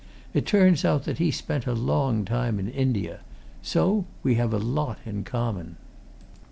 [0.33, 3.19] It turns out that he has spent a long time in India.
[3.61, 5.77] So we have a lot in common."